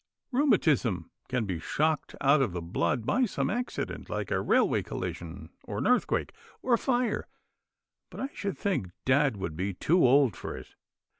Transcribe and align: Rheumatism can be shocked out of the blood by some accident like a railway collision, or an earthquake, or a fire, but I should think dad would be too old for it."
Rheumatism 0.31 1.11
can 1.29 1.45
be 1.45 1.59
shocked 1.59 2.15
out 2.21 2.41
of 2.41 2.53
the 2.53 2.61
blood 2.63 3.05
by 3.05 3.25
some 3.25 3.51
accident 3.51 4.09
like 4.09 4.31
a 4.31 4.41
railway 4.41 4.81
collision, 4.81 5.51
or 5.63 5.77
an 5.77 5.85
earthquake, 5.85 6.33
or 6.63 6.73
a 6.73 6.77
fire, 6.79 7.27
but 8.09 8.19
I 8.19 8.29
should 8.33 8.57
think 8.57 8.89
dad 9.05 9.37
would 9.37 9.55
be 9.55 9.75
too 9.75 10.03
old 10.03 10.35
for 10.35 10.57
it." 10.57 10.73